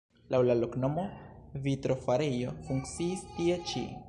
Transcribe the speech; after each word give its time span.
Laŭ 0.35 0.37
la 0.45 0.55
loknomo 0.61 1.03
vitrofarejo 1.67 2.57
funkciis 2.71 3.25
tie 3.37 3.65
ĉi. 3.73 3.89